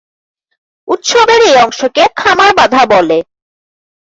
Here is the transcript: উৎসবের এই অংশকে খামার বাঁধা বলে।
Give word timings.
উৎসবের 0.87 1.41
এই 1.41 1.55
অংশকে 1.63 2.03
খামার 2.19 2.51
বাঁধা 2.59 2.83
বলে। 2.93 3.17